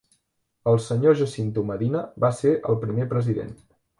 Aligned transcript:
El 0.71 0.79
Sr. 0.83 1.11
Jacinto 1.19 1.65
Medina 1.73 2.03
va 2.25 2.33
ser 2.39 2.57
el 2.73 2.81
primer 2.87 3.09
president. 3.15 3.55